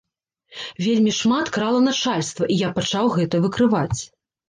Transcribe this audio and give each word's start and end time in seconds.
Вельмі 0.85 1.13
шмат 1.19 1.53
крала 1.59 1.83
начальства, 1.89 2.51
і 2.53 2.61
я 2.67 2.75
пачаў 2.81 3.15
гэта 3.21 3.47
выкрываць. 3.49 3.99